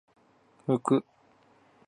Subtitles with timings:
[0.65, 1.05] ふく